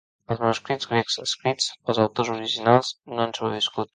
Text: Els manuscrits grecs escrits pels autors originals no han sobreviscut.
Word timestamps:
Els 0.35 0.39
manuscrits 0.43 0.89
grecs 0.93 1.17
escrits 1.25 1.69
pels 1.89 2.01
autors 2.05 2.33
originals 2.39 2.93
no 3.15 3.27
han 3.27 3.39
sobreviscut. 3.41 3.89